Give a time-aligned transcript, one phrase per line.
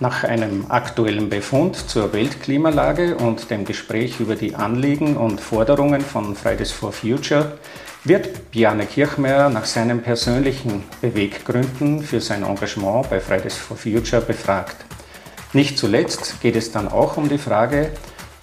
[0.00, 6.36] Nach einem aktuellen Befund zur Weltklimalage und dem Gespräch über die Anliegen und Forderungen von
[6.36, 7.58] Fridays for Future
[8.04, 14.76] wird Bjarne Kirchmeier nach seinen persönlichen Beweggründen für sein Engagement bei Fridays for Future befragt.
[15.52, 17.90] Nicht zuletzt geht es dann auch um die Frage,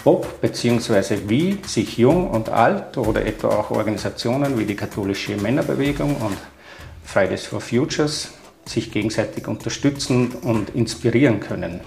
[0.04, 1.20] ob bzw.
[1.28, 6.38] wie sich Jung und Alt oder etwa auch Organisationen wie die katholische Männerbewegung und
[7.06, 8.32] Fridays for Futures
[8.70, 11.82] sich gegenseitig unterstützen und inspirieren können.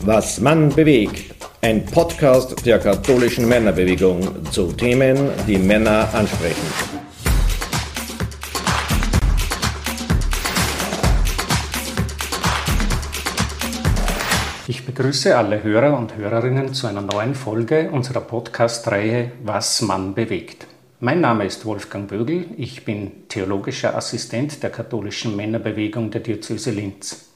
[0.00, 1.34] Was Mann bewegt.
[1.62, 6.66] Ein Podcast der katholischen Männerbewegung zu Themen, die Männer ansprechen.
[14.68, 20.66] Ich begrüße alle Hörer und Hörerinnen zu einer neuen Folge unserer Podcast-Reihe Was Mann bewegt.
[21.00, 27.30] Mein Name ist Wolfgang Bögel, ich bin theologischer Assistent der katholischen Männerbewegung der Diözese Linz.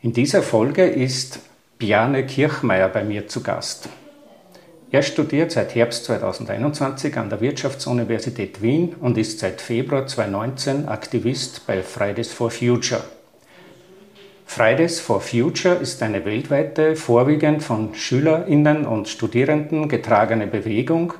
[0.00, 1.40] In dieser Folge ist
[1.78, 3.90] Bjarne Kirchmeier bei mir zu Gast.
[4.90, 11.66] Er studiert seit Herbst 2021 an der Wirtschaftsuniversität Wien und ist seit Februar 2019 Aktivist
[11.66, 13.04] bei Fridays for Future.
[14.46, 21.12] Fridays for Future ist eine weltweite, vorwiegend von Schülerinnen und Studierenden getragene Bewegung,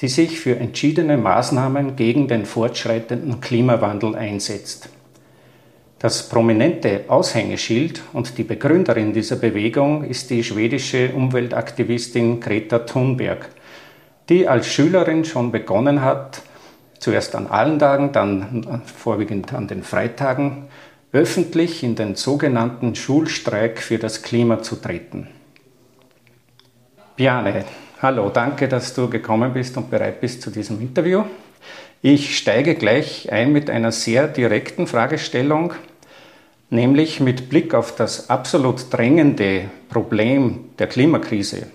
[0.00, 4.88] die sich für entschiedene Maßnahmen gegen den fortschreitenden Klimawandel einsetzt.
[5.98, 13.50] Das prominente Aushängeschild und die Begründerin dieser Bewegung ist die schwedische Umweltaktivistin Greta Thunberg,
[14.30, 16.40] die als Schülerin schon begonnen hat,
[16.98, 20.68] zuerst an allen Tagen, dann vorwiegend an den Freitagen,
[21.12, 25.28] öffentlich in den sogenannten Schulstreik für das Klima zu treten.
[27.16, 27.66] Bjane,
[28.02, 31.24] hallo, danke, dass du gekommen bist und bereit bist zu diesem Interview.
[32.02, 35.74] Ich steige gleich ein mit einer sehr direkten Fragestellung
[36.70, 41.66] nämlich mit Blick auf das absolut drängende Problem der Klimakrise.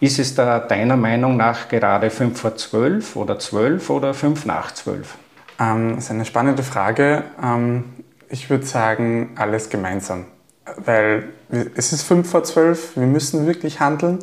[0.00, 4.74] Ist es da deiner Meinung nach gerade 5 vor 12 oder 12 oder 5 nach
[4.74, 5.14] 12?
[5.60, 7.24] Ähm, das ist eine spannende Frage.
[7.40, 7.84] Ähm,
[8.28, 10.26] ich würde sagen, alles gemeinsam.
[10.76, 11.28] Weil
[11.76, 14.18] es ist 5 vor 12, wir müssen wirklich handeln.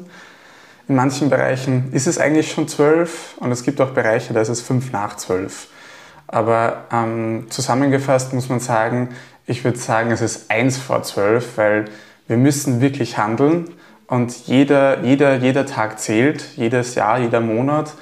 [0.89, 4.49] In manchen Bereichen ist es eigentlich schon 12 und es gibt auch Bereiche, da ist
[4.49, 5.67] es 5 nach 12.
[6.25, 9.09] Aber ähm, zusammengefasst muss man sagen,
[9.45, 11.85] ich würde sagen, es ist eins vor zwölf, weil
[12.27, 13.69] wir müssen wirklich handeln
[14.07, 17.93] und jeder, jeder, jeder Tag zählt, jedes Jahr, jeder Monat,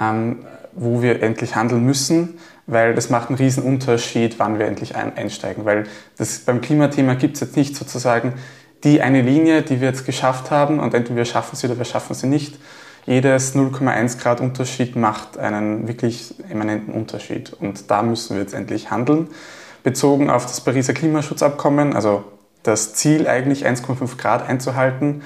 [0.00, 4.96] ähm, wo wir endlich handeln müssen, weil das macht einen riesen Unterschied, wann wir endlich
[4.96, 5.64] ein, einsteigen.
[5.64, 5.84] Weil
[6.18, 8.32] das, beim Klimathema gibt es jetzt nicht sozusagen
[8.84, 11.84] die eine Linie, die wir jetzt geschafft haben und entweder wir schaffen sie oder wir
[11.84, 12.58] schaffen sie nicht.
[13.06, 18.90] Jedes 0,1 Grad Unterschied macht einen wirklich eminenten Unterschied und da müssen wir jetzt endlich
[18.90, 19.28] handeln
[19.82, 22.24] bezogen auf das Pariser Klimaschutzabkommen, also
[22.64, 25.22] das Ziel eigentlich 1,5 Grad einzuhalten.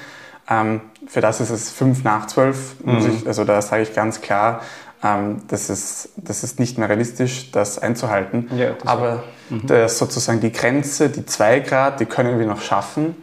[0.50, 2.84] Ähm, für das ist es 5 nach 12.
[2.84, 2.98] Mhm.
[2.98, 4.62] Ich, also da sage ich ganz klar,
[5.02, 8.50] ähm, das, ist, das ist nicht mehr realistisch, das einzuhalten.
[8.56, 9.66] Ja, das Aber mhm.
[9.66, 13.16] das sozusagen die Grenze, die 2 Grad, die können wir noch schaffen.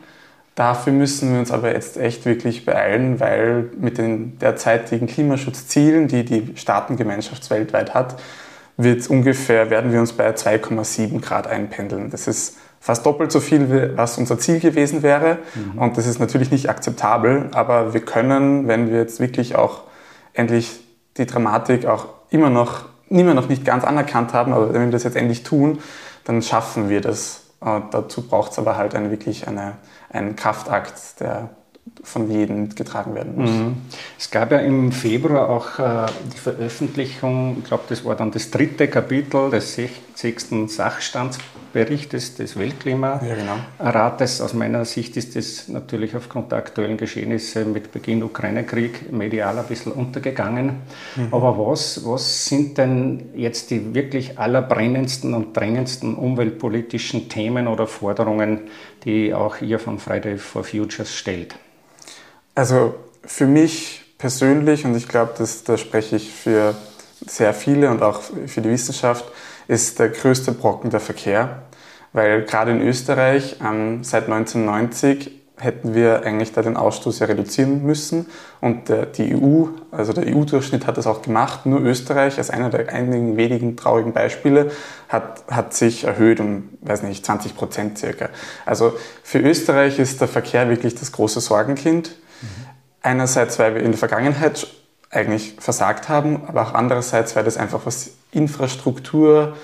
[0.56, 6.24] Dafür müssen wir uns aber jetzt echt wirklich beeilen, weil mit den derzeitigen Klimaschutzzielen, die
[6.24, 8.16] die Staatengemeinschaft weltweit hat,
[8.78, 12.10] wird ungefähr, werden wir uns bei 2,7 Grad einpendeln.
[12.10, 15.40] Das ist fast doppelt so viel, was unser Ziel gewesen wäre.
[15.56, 15.80] Mhm.
[15.80, 19.82] Und das ist natürlich nicht akzeptabel, aber wir können, wenn wir jetzt wirklich auch
[20.34, 20.80] endlich
[21.18, 25.04] die Dramatik auch immer noch, immer noch nicht ganz anerkannt haben, aber wenn wir das
[25.04, 25.80] jetzt endlich tun,
[26.26, 27.44] dann schaffen wir das.
[27.60, 29.74] Und dazu braucht es aber halt eine, wirklich eine,
[30.16, 31.50] einen Kraftakt, der
[32.03, 33.50] von jedem mitgetragen werden muss.
[33.50, 33.78] Mhm.
[34.18, 38.50] Es gab ja im Februar auch äh, die Veröffentlichung, ich glaube, das war dann das
[38.52, 39.80] dritte Kapitel des
[40.16, 40.68] sechsten
[41.75, 44.38] Sachstandsberichtes des Weltklimarates.
[44.38, 44.46] Genau.
[44.46, 49.66] Aus meiner Sicht ist das natürlich aufgrund der aktuellen Geschehnisse mit Beginn Ukraine-Krieg medial ein
[49.66, 50.78] bisschen untergegangen.
[51.16, 51.28] Mhm.
[51.31, 58.62] Aber was, was sind denn jetzt die wirklich allerbrennendsten und drängendsten umweltpolitischen Themen oder Forderungen,
[59.04, 61.56] die auch ihr von Friday for Futures stellt?
[62.56, 62.95] Also
[63.25, 65.33] für mich persönlich, und ich glaube,
[65.66, 66.75] da spreche ich für
[67.27, 69.25] sehr viele und auch für die Wissenschaft,
[69.67, 71.63] ist der größte Brocken der Verkehr.
[72.13, 77.83] Weil gerade in Österreich ähm, seit 1990 hätten wir eigentlich da den Ausstoß ja reduzieren
[77.83, 78.27] müssen.
[78.62, 81.65] Und der, die EU, also der EU-Durchschnitt hat das auch gemacht.
[81.65, 84.71] Nur Österreich, als einer der einigen wenigen traurigen Beispiele,
[85.07, 88.29] hat, hat sich erhöht um, weiß nicht, 20 Prozent circa.
[88.65, 92.15] Also für Österreich ist der Verkehr wirklich das große Sorgenkind.
[93.01, 94.67] Einerseits, weil wir in der Vergangenheit
[95.15, 99.56] eigentlich versagt haben, aber auch andererseits, weil das einfach was Infrastruktur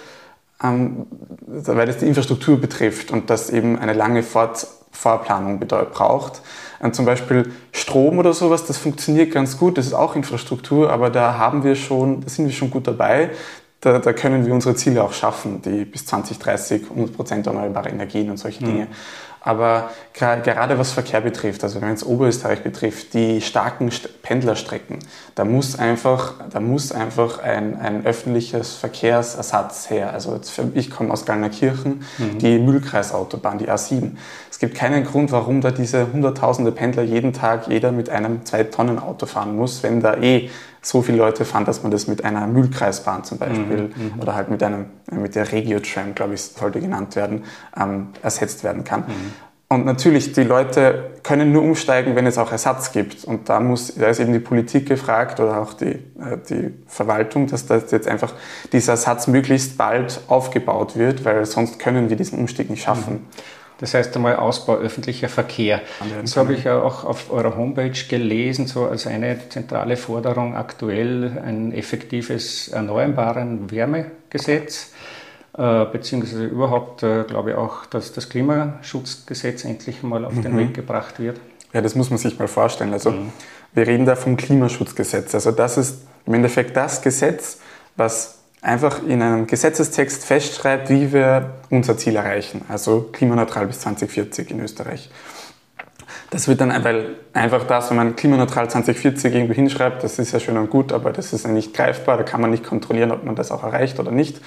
[0.64, 1.08] ähm,
[1.48, 6.42] weil es die Infrastruktur betrifft und das eben eine lange Fort Vorplanung braucht.
[6.80, 11.10] Und zum Beispiel Strom oder sowas, das funktioniert ganz gut, das ist auch Infrastruktur, aber
[11.10, 13.32] da haben wir schon, da sind wir schon gut dabei.
[13.80, 18.38] Da, da können wir unsere Ziele auch schaffen, die bis 2030 100% erneuerbare Energien und
[18.38, 18.68] solche mhm.
[18.68, 18.88] Dinge.
[19.44, 23.90] Aber gerade was Verkehr betrifft, also wenn es Oberösterreich betrifft, die starken
[24.22, 25.00] Pendlerstrecken,
[25.34, 30.14] da muss einfach, da muss einfach ein, ein öffentliches Verkehrsersatz her.
[30.14, 30.40] Also
[30.76, 32.38] ich komme aus Gallnerkirchen, mhm.
[32.38, 34.12] die Müllkreisautobahn, die A7.
[34.52, 39.26] Es gibt keinen Grund, warum da diese hunderttausende Pendler jeden Tag jeder mit einem Zwei-Tonnen-Auto
[39.26, 43.24] fahren muss, wenn da eh so viele Leute fahren, dass man das mit einer Müllkreisbahn
[43.24, 44.14] zum Beispiel mhm.
[44.16, 44.20] mhm.
[44.20, 47.44] oder halt mit, einem, mit der Regio-Tram, glaube ich, sollte genannt werden,
[47.80, 49.02] ähm, ersetzt werden kann.
[49.02, 49.34] Mhm.
[49.72, 53.24] Und natürlich, die Leute können nur umsteigen, wenn es auch Ersatz gibt.
[53.24, 57.48] Und da, muss, da ist eben die Politik gefragt oder auch die, äh, die Verwaltung,
[57.48, 58.34] dass das jetzt einfach
[58.74, 63.28] dieser Ersatz möglichst bald aufgebaut wird, weil sonst können wir diesen Umstieg nicht schaffen.
[63.82, 63.86] Mhm.
[63.86, 65.82] Das heißt einmal Ausbau öffentlicher Verkehr.
[66.22, 71.42] Das habe ich ja auch auf eurer Homepage gelesen, so als eine zentrale Forderung aktuell
[71.44, 74.92] ein effektives Erneuerbaren Wärmegesetz,
[75.58, 80.42] äh, beziehungsweise überhaupt, äh, glaube ich, auch, dass das Klimaschutzgesetz endlich mal auf mhm.
[80.44, 81.40] den Weg gebracht wird.
[81.74, 82.94] Ja, das muss man sich mal vorstellen.
[82.94, 83.32] Also mhm.
[83.74, 85.34] wir reden da vom Klimaschutzgesetz.
[85.34, 87.60] Also das ist im Endeffekt das Gesetz,
[87.96, 94.52] was einfach in einem Gesetzestext festschreibt, wie wir unser Ziel erreichen, also klimaneutral bis 2040
[94.52, 95.10] in Österreich.
[96.30, 100.40] Das wird dann, weil einfach das, wenn man klimaneutral 2040 irgendwo hinschreibt, das ist ja
[100.40, 103.26] schön und gut, aber das ist ja nicht greifbar, da kann man nicht kontrollieren, ob
[103.26, 104.40] man das auch erreicht oder nicht.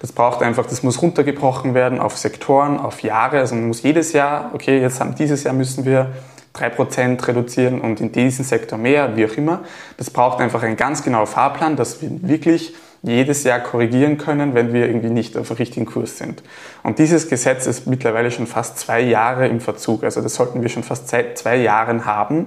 [0.00, 4.12] Das braucht einfach, das muss runtergebrochen werden auf Sektoren, auf Jahre, also man muss jedes
[4.12, 6.12] Jahr, okay, jetzt haben dieses Jahr müssen wir
[6.54, 9.60] 3% reduzieren und in diesem Sektor mehr, wie auch immer.
[9.98, 12.74] Das braucht einfach einen ganz genauen Fahrplan, dass wir wirklich
[13.06, 16.42] jedes Jahr korrigieren können, wenn wir irgendwie nicht auf dem richtigen Kurs sind.
[16.82, 20.02] Und dieses Gesetz ist mittlerweile schon fast zwei Jahre im Verzug.
[20.02, 22.46] Also das sollten wir schon fast seit zwei Jahren haben.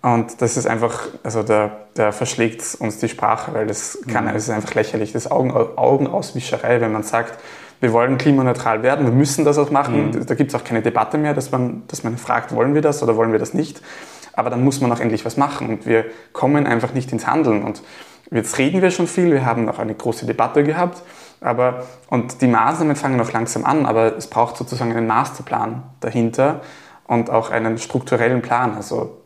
[0.00, 4.30] Und das ist einfach, also da, da verschlägt uns die Sprache, weil das kann, mhm.
[4.30, 5.12] es ist einfach lächerlich.
[5.12, 7.38] Das ist Augen, Augenauswischerei, wenn man sagt,
[7.80, 10.10] wir wollen klimaneutral werden, wir müssen das auch machen.
[10.10, 10.26] Mhm.
[10.26, 13.02] Da gibt es auch keine Debatte mehr, dass man, dass man fragt, wollen wir das
[13.02, 13.82] oder wollen wir das nicht.
[14.34, 17.62] Aber dann muss man auch endlich was machen und wir kommen einfach nicht ins Handeln.
[17.62, 17.82] Und
[18.32, 21.02] Jetzt reden wir schon viel, wir haben auch eine große Debatte gehabt,
[21.42, 26.62] aber, und die Maßnahmen fangen noch langsam an, aber es braucht sozusagen einen Masterplan dahinter
[27.06, 28.74] und auch einen strukturellen Plan.
[28.74, 29.21] Also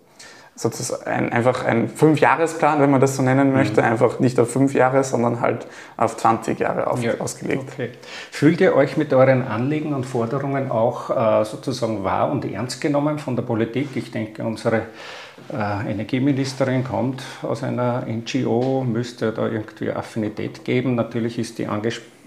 [0.57, 3.89] sozusagen ein, einfach ein Fünfjahresplan, wenn man das so nennen möchte, mhm.
[3.89, 5.67] einfach nicht auf fünf Jahre, sondern halt
[5.99, 7.19] auf 20 Jahre auf, ja.
[7.19, 7.65] ausgelegt.
[7.73, 7.91] Okay.
[8.31, 13.19] Fühlt ihr euch mit euren Anliegen und Forderungen auch äh, sozusagen wahr und ernst genommen
[13.19, 13.91] von der Politik?
[13.97, 14.87] Ich denke, unsere
[15.53, 20.95] äh, Energieministerin kommt aus einer NGO, müsste da irgendwie Affinität geben.
[20.95, 21.69] Natürlich ist die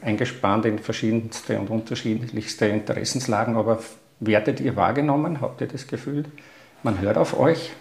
[0.02, 3.80] eingespannt in verschiedenste und unterschiedlichste Interessenslagen, aber
[4.20, 5.42] werdet ihr wahrgenommen?
[5.42, 6.26] Habt ihr das Gefühl,
[6.84, 7.72] man hört auf euch?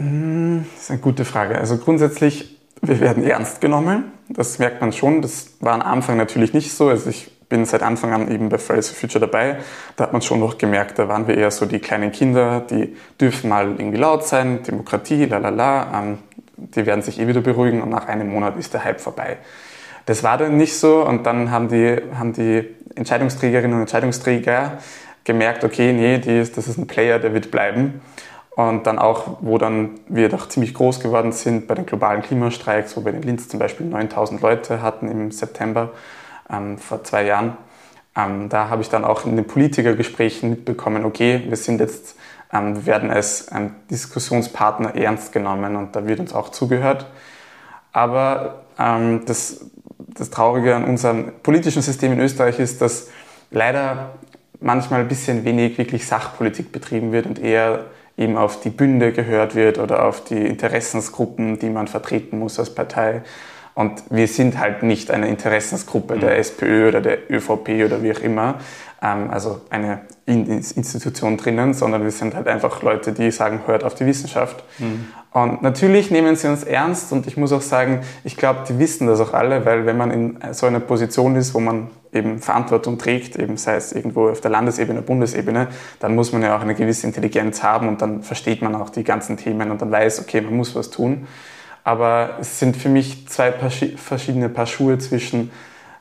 [0.00, 1.58] Hm, das ist eine gute Frage.
[1.58, 4.12] Also grundsätzlich, wir werden ernst genommen.
[4.28, 5.20] Das merkt man schon.
[5.20, 6.88] Das war am Anfang natürlich nicht so.
[6.88, 9.58] Also ich bin seit Anfang an eben bei Fridays for Future dabei.
[9.96, 12.96] Da hat man schon noch gemerkt, da waren wir eher so die kleinen Kinder, die
[13.20, 16.00] dürfen mal irgendwie laut sein, Demokratie, lalala.
[16.00, 16.18] Ähm,
[16.56, 19.38] die werden sich eh wieder beruhigen und nach einem Monat ist der Hype vorbei.
[20.06, 24.78] Das war dann nicht so und dann haben die, haben die Entscheidungsträgerinnen und Entscheidungsträger
[25.24, 28.00] gemerkt, okay, nee, die ist, das ist ein Player, der wird bleiben.
[28.56, 32.96] Und dann auch, wo dann wir doch ziemlich groß geworden sind bei den globalen Klimastreiks,
[32.96, 35.90] wo wir in Linz zum Beispiel 9000 Leute hatten im September
[36.50, 37.56] ähm, vor zwei Jahren.
[38.16, 42.16] Ähm, da habe ich dann auch in den Politikergesprächen mitbekommen, okay, wir sind jetzt,
[42.52, 47.06] ähm, wir werden als ein Diskussionspartner ernst genommen und da wird uns auch zugehört.
[47.92, 49.64] Aber ähm, das,
[49.98, 53.08] das Traurige an unserem politischen System in Österreich ist, dass
[53.52, 54.10] leider
[54.60, 57.86] manchmal ein bisschen wenig wirklich Sachpolitik betrieben wird und eher
[58.20, 62.74] eben auf die Bünde gehört wird oder auf die Interessensgruppen, die man vertreten muss als
[62.74, 63.22] Partei.
[63.74, 66.40] Und wir sind halt nicht eine Interessensgruppe der mhm.
[66.40, 68.56] SPÖ oder der ÖVP oder wie auch immer,
[69.02, 73.94] ähm, also eine Institution drinnen, sondern wir sind halt einfach Leute, die sagen, hört auf
[73.94, 74.62] die Wissenschaft.
[74.78, 75.06] Mhm.
[75.32, 79.06] Und natürlich nehmen sie uns ernst und ich muss auch sagen, ich glaube, die wissen
[79.06, 82.98] das auch alle, weil wenn man in so einer Position ist, wo man eben Verantwortung
[82.98, 85.68] trägt, eben sei es irgendwo auf der Landesebene, Bundesebene,
[86.00, 89.04] dann muss man ja auch eine gewisse Intelligenz haben und dann versteht man auch die
[89.04, 91.28] ganzen Themen und dann weiß, okay, man muss was tun.
[91.84, 95.52] Aber es sind für mich zwei verschiedene Paar Schuhe zwischen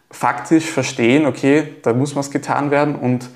[0.09, 3.29] faktisch verstehen, okay, da muss was getan werden und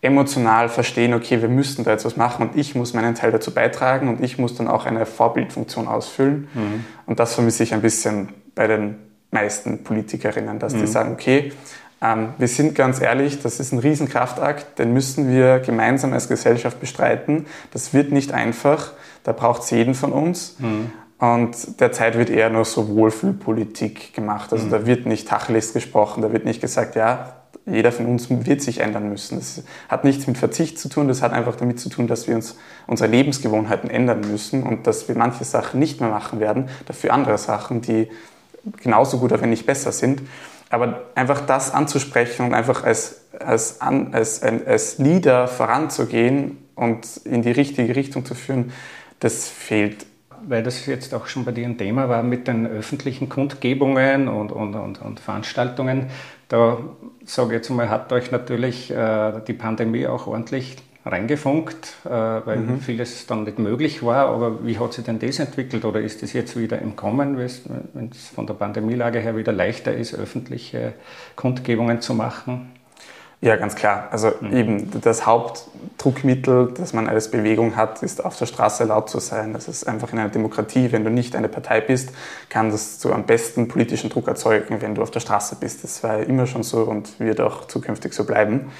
[0.00, 3.52] emotional verstehen, okay, wir müssen da jetzt was machen und ich muss meinen Teil dazu
[3.52, 6.48] beitragen und ich muss dann auch eine Vorbildfunktion ausfüllen.
[6.54, 6.84] Mhm.
[7.06, 8.96] Und das vermisse ich ein bisschen bei den
[9.30, 10.80] meisten Politikerinnen, dass mhm.
[10.80, 11.52] die sagen, okay,
[12.00, 16.78] ähm, wir sind ganz ehrlich, das ist ein Riesenkraftakt, den müssen wir gemeinsam als Gesellschaft
[16.78, 17.46] bestreiten.
[17.72, 18.92] Das wird nicht einfach,
[19.24, 20.56] da braucht es jeden von uns.
[20.60, 20.92] Mhm.
[21.18, 24.52] Und derzeit wird eher nur so Wohlfühlpolitik gemacht.
[24.52, 24.70] Also mhm.
[24.70, 27.37] da wird nicht Tacheles gesprochen, da wird nicht gesagt, ja,
[27.70, 29.38] jeder von uns wird sich ändern müssen.
[29.38, 32.34] Das hat nichts mit Verzicht zu tun, das hat einfach damit zu tun, dass wir
[32.34, 32.56] uns
[32.86, 37.38] unsere Lebensgewohnheiten ändern müssen und dass wir manche Sachen nicht mehr machen werden, dafür andere
[37.38, 38.08] Sachen, die
[38.82, 40.22] genauso gut, wenn nicht besser sind.
[40.70, 47.50] Aber einfach das anzusprechen und einfach als, als, als, als Leader voranzugehen und in die
[47.50, 48.72] richtige Richtung zu führen,
[49.20, 50.06] das fehlt
[50.46, 54.52] weil das jetzt auch schon bei dir ein Thema war mit den öffentlichen Kundgebungen und,
[54.52, 56.06] und, und, und Veranstaltungen,
[56.48, 56.78] da
[57.24, 62.58] sage ich jetzt mal, hat euch natürlich äh, die Pandemie auch ordentlich reingefunkt, äh, weil
[62.58, 62.80] mhm.
[62.80, 64.28] vieles dann nicht möglich war.
[64.28, 68.10] Aber wie hat sich denn das entwickelt oder ist das jetzt wieder im Kommen, wenn
[68.10, 70.94] es von der Pandemielage her wieder leichter ist, öffentliche
[71.36, 72.70] Kundgebungen zu machen?
[73.40, 74.08] Ja, ganz klar.
[74.10, 74.56] Also mhm.
[74.56, 79.52] eben das Hauptdruckmittel, das man als Bewegung hat, ist auf der Straße laut zu sein.
[79.52, 82.10] Das ist einfach in einer Demokratie, wenn du nicht eine Partei bist,
[82.48, 85.84] kann das zu am besten politischen Druck erzeugen, wenn du auf der Straße bist.
[85.84, 88.72] Das war immer schon so und wird auch zukünftig so bleiben.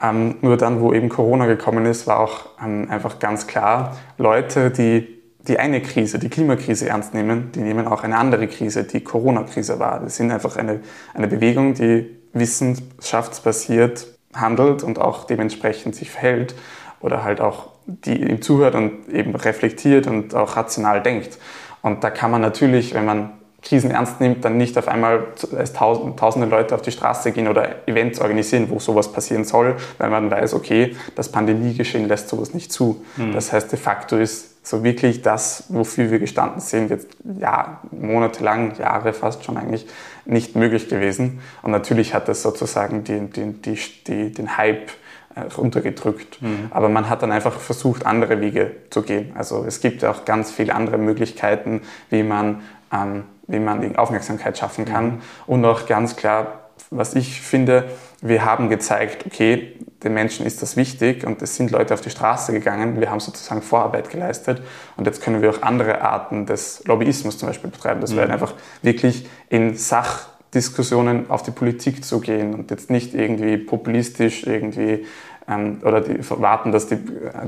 [0.00, 4.70] Ähm, nur dann, wo eben Corona gekommen ist, war auch ähm, einfach ganz klar, Leute,
[4.70, 9.02] die die eine Krise, die Klimakrise ernst nehmen, die nehmen auch eine andere Krise, die
[9.02, 10.02] Corona-Krise war.
[10.02, 10.80] Wir sind einfach eine,
[11.14, 16.54] eine Bewegung, die wissenschaftsbasiert handelt und auch dementsprechend sich verhält
[17.00, 21.38] oder halt auch die ihm zuhört und eben reflektiert und auch rational denkt.
[21.80, 23.32] Und da kann man natürlich, wenn man
[23.62, 27.88] Krisen ernst nimmt, dann nicht auf einmal als tausende Leute auf die Straße gehen oder
[27.88, 32.70] Events organisieren, wo sowas passieren soll, weil man weiß, okay, das Pandemiegeschehen lässt sowas nicht
[32.70, 33.04] zu.
[33.16, 33.32] Mhm.
[33.32, 37.08] Das heißt, de facto ist so wirklich das, wofür wir gestanden sind, jetzt
[37.40, 39.86] ja, monatelang, Jahre fast schon eigentlich
[40.28, 41.40] nicht möglich gewesen.
[41.62, 44.90] Und natürlich hat das sozusagen die, die, die, die den Hype
[45.34, 46.40] äh, runtergedrückt.
[46.42, 46.68] Mhm.
[46.70, 49.32] Aber man hat dann einfach versucht, andere Wege zu gehen.
[49.36, 52.60] Also es gibt auch ganz viele andere Möglichkeiten, wie man
[52.92, 55.04] ähm, wie man die Aufmerksamkeit schaffen kann.
[55.06, 55.20] Mhm.
[55.46, 57.84] Und auch ganz klar, was ich finde,
[58.20, 62.10] wir haben gezeigt, okay, den Menschen ist das wichtig und es sind Leute auf die
[62.10, 63.00] Straße gegangen.
[63.00, 64.62] Wir haben sozusagen Vorarbeit geleistet
[64.96, 68.00] und jetzt können wir auch andere Arten des Lobbyismus zum Beispiel betreiben.
[68.00, 68.16] Das mhm.
[68.16, 74.46] wäre einfach wirklich in Sachdiskussionen auf die Politik zu gehen und jetzt nicht irgendwie populistisch
[74.46, 75.04] irgendwie
[75.48, 76.98] ähm, oder die warten, dass die,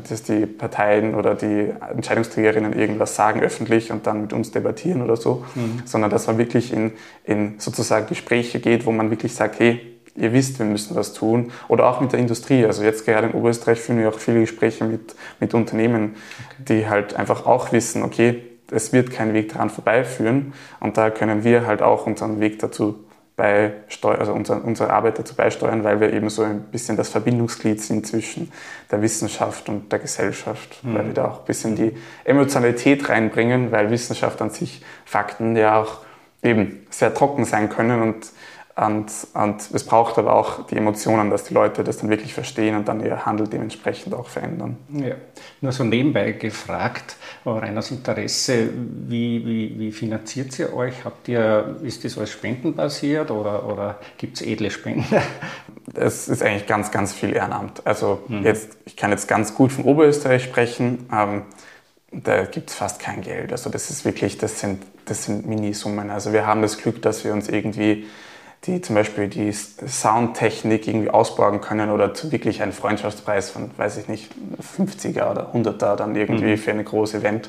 [0.09, 5.17] dass die Parteien oder die Entscheidungsträgerinnen irgendwas sagen öffentlich und dann mit uns debattieren oder
[5.17, 5.83] so, mhm.
[5.85, 6.93] sondern dass man wirklich in,
[7.25, 11.53] in sozusagen Gespräche geht, wo man wirklich sagt, hey, ihr wisst, wir müssen was tun.
[11.69, 12.65] Oder auch mit der Industrie.
[12.65, 16.17] Also jetzt gerade in Oberösterreich führen wir auch viele Gespräche mit, mit Unternehmen,
[16.59, 20.53] die halt einfach auch wissen, okay, es wird kein Weg daran vorbeiführen.
[20.81, 23.05] Und da können wir halt auch unseren Weg dazu
[23.41, 27.81] beisteuern, also unser, unsere Arbeit dazu beisteuern, weil wir eben so ein bisschen das Verbindungsglied
[27.81, 28.53] sind zwischen
[28.91, 30.95] der Wissenschaft und der Gesellschaft, mhm.
[30.95, 35.81] weil wir da auch ein bisschen die Emotionalität reinbringen, weil Wissenschaft an sich Fakten ja
[35.81, 36.01] auch
[36.43, 38.31] eben sehr trocken sein können und
[38.81, 42.77] und, und es braucht aber auch die Emotionen, dass die Leute das dann wirklich verstehen
[42.77, 44.79] und dann ihr Handel dementsprechend auch verändern.
[44.89, 45.17] Ja.
[45.61, 48.71] Nur so nebenbei gefragt, rein aus Interesse,
[49.07, 51.05] wie, wie, wie finanziert ihr euch?
[51.05, 55.05] Habt ihr, ist das alles spendenbasiert oder, oder gibt es edle Spenden?
[55.93, 57.85] Es ist eigentlich ganz, ganz viel Ehrenamt.
[57.85, 58.45] Also mhm.
[58.45, 61.07] jetzt, ich kann jetzt ganz gut von Oberösterreich sprechen.
[61.13, 61.43] Ähm,
[62.13, 63.53] da gibt es fast kein Geld.
[63.53, 66.09] Also das ist wirklich, das sind, das sind Minisummen.
[66.11, 68.07] Also wir haben das Glück, dass wir uns irgendwie
[68.67, 74.09] die zum Beispiel die Soundtechnik irgendwie ausbauen können oder wirklich einen Freundschaftspreis von, weiß ich
[74.09, 74.31] nicht,
[74.79, 76.59] 50er oder 100er dann irgendwie mhm.
[76.59, 77.49] für ein großes Event.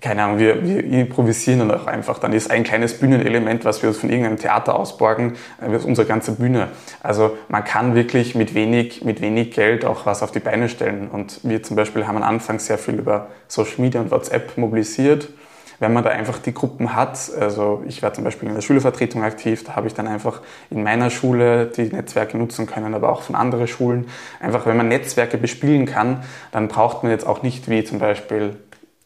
[0.00, 2.18] Keine Ahnung, wir, wir improvisieren dann auch einfach.
[2.18, 6.32] Dann ist ein kleines Bühnenelement, was wir uns von irgendeinem Theater ausborgen, äh, unsere ganze
[6.32, 6.68] Bühne.
[7.00, 11.08] Also man kann wirklich mit wenig, mit wenig Geld auch was auf die Beine stellen.
[11.08, 15.28] Und wir zum Beispiel haben am Anfang sehr viel über Social Media und WhatsApp mobilisiert
[15.80, 19.22] wenn man da einfach die Gruppen hat, also ich war zum Beispiel in der Schülervertretung
[19.22, 20.40] aktiv, da habe ich dann einfach
[20.70, 24.06] in meiner Schule die Netzwerke nutzen können, aber auch von anderen Schulen.
[24.40, 28.56] Einfach, wenn man Netzwerke bespielen kann, dann braucht man jetzt auch nicht wie zum Beispiel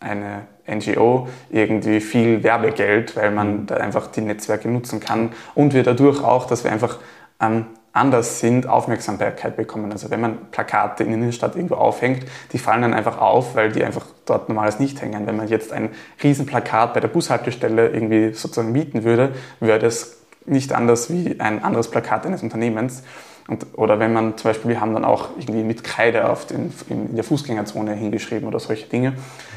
[0.01, 3.67] eine NGO irgendwie viel Werbegeld, weil man mhm.
[3.67, 6.99] da einfach die Netzwerke nutzen kann und wir dadurch auch, dass wir einfach
[7.41, 9.91] ähm, anders sind, Aufmerksamkeit bekommen.
[9.93, 13.73] Also wenn man Plakate in der Innenstadt irgendwo aufhängt, die fallen dann einfach auf, weil
[13.73, 15.27] die einfach dort normales nicht hängen.
[15.27, 15.91] Wenn man jetzt ein
[16.23, 21.91] Riesenplakat bei der Bushaltestelle irgendwie sozusagen mieten würde, wäre das nicht anders wie ein anderes
[21.91, 23.03] Plakat eines Unternehmens.
[23.49, 26.73] Und, oder wenn man zum Beispiel, wir haben dann auch irgendwie mit Kreide auf den,
[26.89, 29.15] in der Fußgängerzone hingeschrieben oder solche Dinge.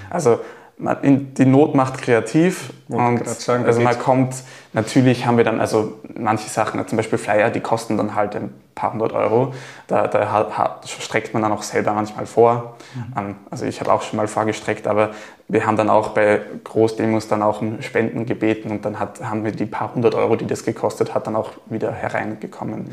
[0.09, 0.39] Also
[0.77, 2.73] man, die Not macht kreativ.
[2.87, 4.35] Und sagen, also man kommt,
[4.73, 8.53] natürlich haben wir dann, also manche Sachen, zum Beispiel Flyer, die kosten dann halt ein
[8.75, 9.53] paar hundert Euro.
[9.87, 12.75] Da, da streckt man dann auch selber manchmal vor.
[12.95, 13.13] Mhm.
[13.17, 15.11] Ähm, also ich habe auch schon mal vorgestreckt, aber
[15.47, 19.43] wir haben dann auch bei Großdemos dann auch um Spenden gebeten und dann hat, haben
[19.43, 22.89] wir die paar hundert Euro, die das gekostet hat, dann auch wieder hereingekommen.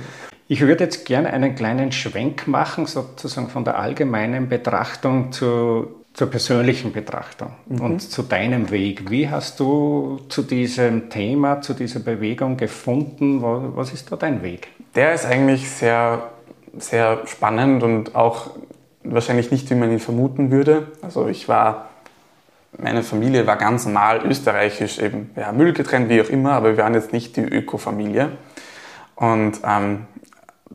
[0.49, 6.29] Ich würde jetzt gerne einen kleinen Schwenk machen, sozusagen von der allgemeinen Betrachtung zu zur
[6.29, 7.81] persönlichen Betrachtung mhm.
[7.81, 9.09] und zu deinem Weg.
[9.09, 13.41] Wie hast du zu diesem Thema, zu dieser Bewegung gefunden?
[13.41, 14.67] Was ist da dein Weg?
[14.97, 16.25] Der ist eigentlich sehr,
[16.77, 18.51] sehr spannend und auch
[19.05, 20.89] wahrscheinlich nicht, wie man ihn vermuten würde.
[21.03, 21.91] Also ich war,
[22.77, 26.83] meine Familie war ganz normal österreichisch, eben ja, Müll getrennt, wie auch immer, aber wir
[26.83, 28.31] waren jetzt nicht die Öko-Familie.
[29.15, 30.07] Und ähm,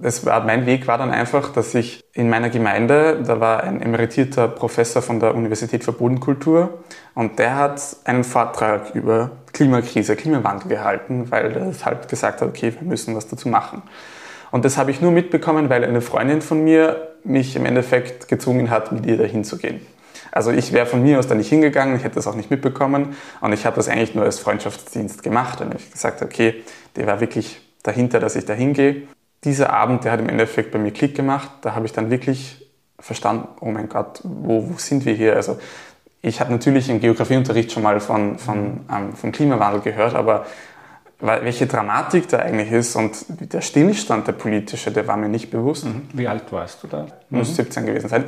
[0.01, 3.81] es war, mein Weg war dann einfach, dass ich in meiner Gemeinde, da war ein
[3.81, 6.83] emeritierter Professor von der Universität für Bodenkultur
[7.13, 12.73] und der hat einen Vortrag über Klimakrise, Klimawandel gehalten, weil er halt gesagt hat, okay,
[12.73, 13.83] wir müssen was dazu machen.
[14.51, 18.69] Und das habe ich nur mitbekommen, weil eine Freundin von mir mich im Endeffekt gezwungen
[18.69, 19.85] hat, mit ihr dahin zu gehen.
[20.31, 23.15] Also ich wäre von mir aus da nicht hingegangen, ich hätte das auch nicht mitbekommen
[23.41, 26.63] und ich habe das eigentlich nur als Freundschaftsdienst gemacht und ich gesagt, okay,
[26.95, 29.03] der war wirklich dahinter, dass ich da hingehe
[29.43, 31.49] dieser Abend, der hat im Endeffekt bei mir Klick gemacht.
[31.61, 32.65] Da habe ich dann wirklich
[32.99, 35.35] verstanden, oh mein Gott, wo, wo sind wir hier?
[35.35, 35.59] Also
[36.21, 40.45] ich habe natürlich im Geografieunterricht schon mal von, von, ähm, vom Klimawandel gehört, aber
[41.19, 45.85] welche Dramatik da eigentlich ist und der Stillstand der politische, der war mir nicht bewusst.
[45.85, 46.07] Mhm.
[46.13, 47.07] Wie alt warst du da?
[47.29, 47.55] Muss mhm.
[47.55, 48.25] 17 gewesen sein.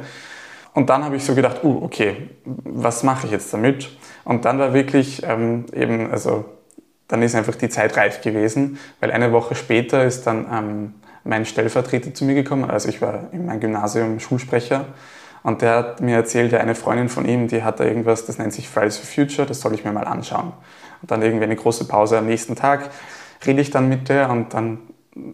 [0.74, 3.90] Und dann habe ich so gedacht, uh, okay, was mache ich jetzt damit?
[4.24, 6.46] Und dann war wirklich ähm, eben, also
[7.08, 10.94] dann ist einfach die Zeit reif gewesen, weil eine Woche später ist dann ähm,
[11.26, 12.70] mein Stellvertreter zu mir gekommen.
[12.70, 14.86] Also ich war in meinem Gymnasium Schulsprecher
[15.44, 18.38] und der hat mir erzählt, ja, eine Freundin von ihm, die hat da irgendwas, das
[18.38, 20.54] nennt sich Fridays for Future, das soll ich mir mal anschauen.
[21.02, 22.90] Und dann irgendwie eine große Pause am nächsten Tag
[23.46, 24.80] rede ich dann mit der und dann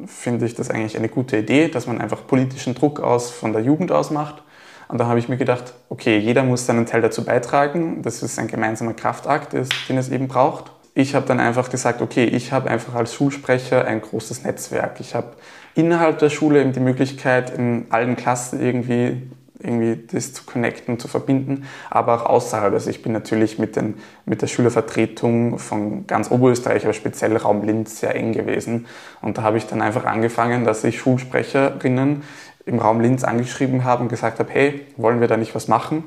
[0.05, 3.61] finde ich das eigentlich eine gute Idee, dass man einfach politischen Druck aus von der
[3.61, 4.43] Jugend aus macht.
[4.87, 8.01] Und da habe ich mir gedacht, okay, jeder muss seinen Teil dazu beitragen.
[8.01, 10.71] Das ist ein gemeinsamer Kraftakt, den es eben braucht.
[10.93, 14.99] Ich habe dann einfach gesagt, okay, ich habe einfach als Schulsprecher ein großes Netzwerk.
[14.99, 15.31] Ich habe
[15.75, 19.21] innerhalb der Schule eben die Möglichkeit, in allen Klassen irgendwie
[19.63, 22.73] irgendwie das zu connecten, zu verbinden, aber auch außerhalb.
[22.73, 27.63] Also ich bin natürlich mit, den, mit der Schülervertretung von ganz Oberösterreich, aber speziell Raum
[27.63, 28.87] Linz sehr eng gewesen.
[29.21, 32.23] Und da habe ich dann einfach angefangen, dass ich Schulsprecherinnen
[32.65, 36.03] im Raum Linz angeschrieben habe und gesagt habe, hey, wollen wir da nicht was machen?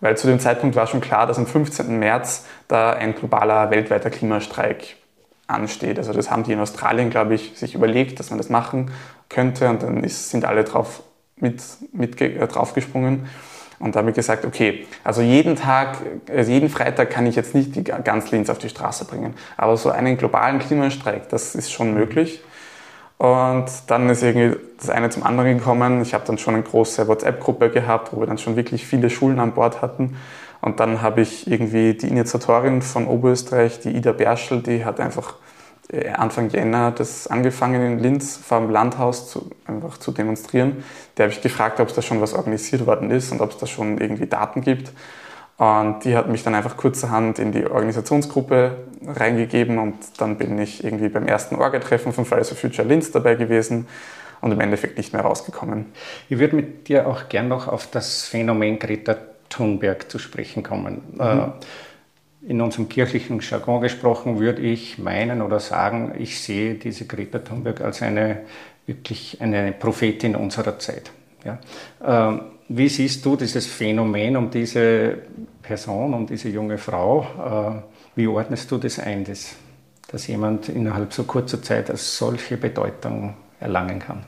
[0.00, 1.98] Weil zu dem Zeitpunkt war schon klar, dass am 15.
[1.98, 4.96] März da ein globaler weltweiter Klimastreik
[5.50, 5.98] ansteht.
[5.98, 8.90] Also das haben die in Australien, glaube ich, sich überlegt, dass man das machen
[9.28, 11.02] könnte und dann ist, sind alle drauf
[11.36, 13.26] mit, mit äh, draufgesprungen.
[13.78, 15.96] Und da habe ich gesagt, okay, also jeden Tag,
[16.30, 19.34] also jeden Freitag kann ich jetzt nicht die ganz Linz auf die Straße bringen.
[19.56, 22.42] Aber so einen globalen Klimastreik, das ist schon möglich.
[23.16, 26.02] Und dann ist irgendwie das eine zum anderen gekommen.
[26.02, 29.40] Ich habe dann schon eine große WhatsApp-Gruppe gehabt, wo wir dann schon wirklich viele Schulen
[29.40, 30.16] an Bord hatten.
[30.60, 35.34] Und dann habe ich irgendwie die Initiatorin von Oberösterreich, die Ida Berschel, die hat einfach
[35.90, 40.84] äh, Anfang Jänner das angefangen in Linz vor dem Landhaus zu, einfach zu demonstrieren.
[41.16, 43.66] Der habe ich gefragt, ob da schon was organisiert worden ist und ob es da
[43.66, 44.92] schon irgendwie Daten gibt.
[45.56, 50.82] Und die hat mich dann einfach kurzerhand in die Organisationsgruppe reingegeben und dann bin ich
[50.82, 53.86] irgendwie beim ersten Orga-Treffen von Fridays for Future Linz dabei gewesen
[54.40, 55.92] und im Endeffekt nicht mehr rausgekommen.
[56.30, 59.16] Ich würde mit dir auch gern noch auf das Phänomen Greta
[59.50, 61.02] Thunberg zu sprechen kommen.
[61.12, 61.20] Mhm.
[61.20, 61.48] Äh,
[62.48, 67.82] in unserem kirchlichen Jargon gesprochen würde ich meinen oder sagen, ich sehe diese Greta Thunberg
[67.82, 68.40] als eine
[68.86, 71.10] wirklich eine Prophetin unserer Zeit.
[71.44, 71.58] Ja.
[72.02, 75.18] Ähm, wie siehst du dieses Phänomen um diese
[75.62, 77.82] Person, um diese junge Frau?
[77.82, 79.54] Äh, wie ordnest du das ein, dass,
[80.10, 84.24] dass jemand innerhalb so kurzer Zeit als solche Bedeutung erlangen kann?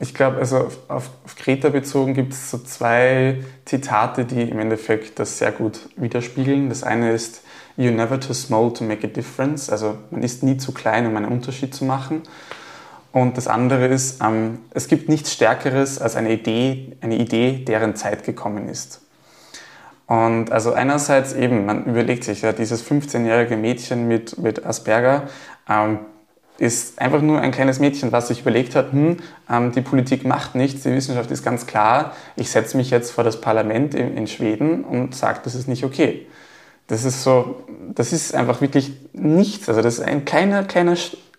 [0.00, 5.18] Ich glaube, also auf, auf Greta bezogen gibt es so zwei Zitate, die im Endeffekt
[5.18, 6.68] das sehr gut widerspiegeln.
[6.68, 7.42] Das eine ist,
[7.76, 9.68] You're never too small to make a difference.
[9.68, 12.22] Also man ist nie zu klein, um einen Unterschied zu machen.
[13.12, 17.96] Und das andere ist, ähm, es gibt nichts Stärkeres als eine Idee, eine Idee, deren
[17.96, 19.00] Zeit gekommen ist.
[20.06, 25.28] Und also einerseits eben, man überlegt sich ja, dieses 15-jährige Mädchen mit, mit Asperger,
[25.68, 26.00] ähm,
[26.58, 29.16] ist einfach nur ein kleines Mädchen, was sich überlegt hat, hm,
[29.50, 33.24] ähm, die Politik macht nichts, die Wissenschaft ist ganz klar, ich setze mich jetzt vor
[33.24, 36.26] das Parlament in, in Schweden und sage, das ist nicht okay.
[36.86, 37.64] Das ist so,
[37.94, 39.68] das ist einfach wirklich nichts.
[39.68, 40.94] Also das ist ein kleiner, kleiner,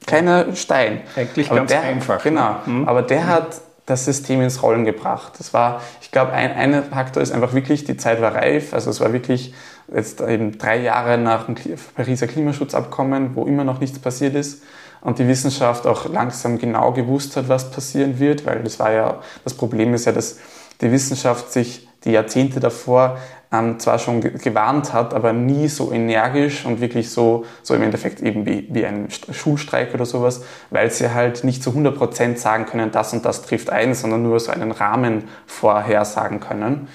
[0.06, 1.02] kleiner Stein.
[1.16, 2.24] Eigentlich aber ganz der, einfach.
[2.24, 2.58] Genau.
[2.66, 2.88] Mhm.
[2.88, 5.34] Aber der hat das System ins Rollen gebracht.
[5.38, 8.74] Das war, ich glaube, ein, ein Faktor ist einfach wirklich, die Zeit war reif.
[8.74, 9.54] Also es war wirklich
[9.94, 11.56] jetzt eben drei Jahre nach dem
[11.96, 14.64] Pariser Klimaschutzabkommen, wo immer noch nichts passiert ist
[15.06, 19.20] und die Wissenschaft auch langsam genau gewusst hat, was passieren wird, weil das war ja,
[19.44, 20.40] das Problem ist ja, dass
[20.82, 23.20] die Wissenschaft sich die Jahrzehnte davor
[23.54, 28.20] ähm, zwar schon gewarnt hat, aber nie so energisch und wirklich so, so im Endeffekt
[28.20, 30.42] eben wie, wie ein Schulstreik oder sowas,
[30.72, 34.40] weil sie halt nicht zu 100% sagen können, das und das trifft ein, sondern nur
[34.40, 36.88] so einen Rahmen vorhersagen können.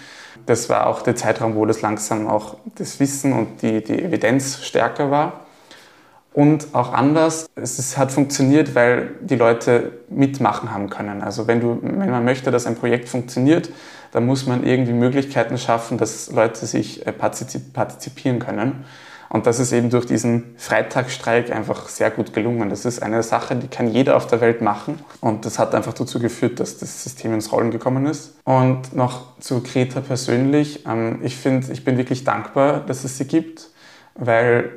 [0.47, 4.65] Das war auch der Zeitraum, wo das langsam auch das Wissen und die, die Evidenz
[4.65, 5.47] stärker war.
[6.33, 11.23] Und auch anders, es hat funktioniert, weil die Leute mitmachen haben können.
[11.23, 13.71] Also wenn, du, wenn man möchte, dass ein Projekt funktioniert,
[14.13, 18.85] dann muss man irgendwie Möglichkeiten schaffen, dass Leute sich äh, partizipieren können.
[19.29, 22.69] Und das ist eben durch diesen Freitagsstreik einfach sehr gut gelungen.
[22.69, 24.99] Das ist eine Sache, die kann jeder auf der Welt machen.
[25.21, 28.35] Und das hat einfach dazu geführt, dass das System ins Rollen gekommen ist.
[28.43, 30.85] Und noch zu Greta persönlich.
[30.85, 33.69] Ähm, ich finde, ich bin wirklich dankbar, dass es sie gibt,
[34.17, 34.71] weil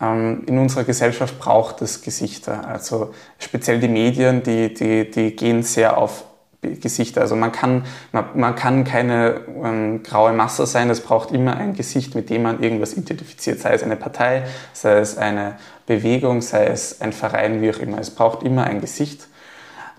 [0.00, 2.66] in unserer Gesellschaft braucht es Gesichter.
[2.66, 6.24] Also speziell die Medien, die, die, die gehen sehr auf
[6.60, 7.20] Gesichter.
[7.20, 11.74] Also man kann, man, man kann keine ähm, graue Masse sein, es braucht immer ein
[11.74, 16.66] Gesicht, mit dem man irgendwas identifiziert, sei es eine Partei, sei es eine Bewegung, sei
[16.66, 17.98] es ein Verein, wie auch immer.
[17.98, 19.28] Es braucht immer ein Gesicht.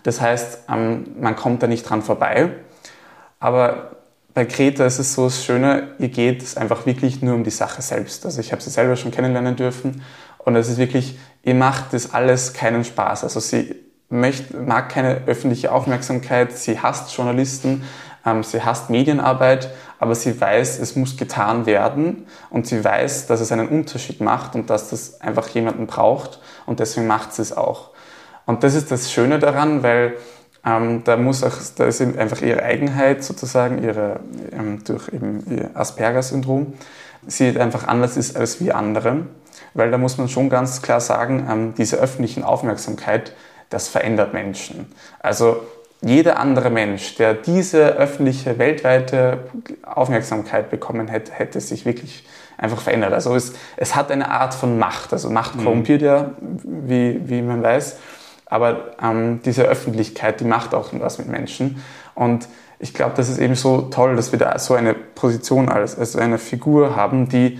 [0.03, 2.51] Das heißt, ähm, man kommt da nicht dran vorbei.
[3.39, 3.94] Aber
[4.35, 7.49] bei Greta ist es so das Schöne, ihr geht es einfach wirklich nur um die
[7.49, 8.25] Sache selbst.
[8.25, 10.03] Also ich habe sie selber schon kennenlernen dürfen
[10.39, 13.23] und es ist wirklich, ihr macht das alles keinen Spaß.
[13.23, 13.75] Also sie
[14.09, 17.83] möchte, mag keine öffentliche Aufmerksamkeit, sie hasst Journalisten,
[18.25, 19.69] ähm, sie hasst Medienarbeit,
[19.99, 24.53] aber sie weiß, es muss getan werden und sie weiß, dass es einen Unterschied macht
[24.53, 27.91] und dass das einfach jemanden braucht und deswegen macht sie es auch.
[28.45, 30.17] Und das ist das Schöne daran, weil
[30.65, 34.19] ähm, da muss auch, da ist einfach ihre Eigenheit sozusagen, ihre,
[34.51, 36.73] ähm, durch eben ihr Asperger-Syndrom,
[37.27, 39.27] sie einfach anders ist als wir anderen,
[39.73, 43.33] weil da muss man schon ganz klar sagen, ähm, diese öffentlichen Aufmerksamkeit,
[43.69, 44.91] das verändert Menschen.
[45.19, 45.61] Also
[46.01, 49.39] jeder andere Mensch, der diese öffentliche, weltweite
[49.83, 53.13] Aufmerksamkeit bekommen hätte, hätte sich wirklich einfach verändert.
[53.13, 55.13] Also es, es hat eine Art von Macht.
[55.13, 55.63] Also Macht mhm.
[55.63, 57.97] korrumpiert ja, wie, wie man weiß.
[58.55, 61.83] Aber ähm, diese Öffentlichkeit, die macht auch was mit Menschen.
[62.13, 62.47] Und
[62.79, 66.15] ich glaube, das ist eben so toll, dass wir da so eine Position als, als
[66.15, 67.59] eine Figur haben, die